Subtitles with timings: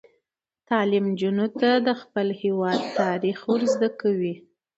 [0.69, 4.35] تعلیم نجونو ته د خپل هیواد تاریخ ور زده کوي.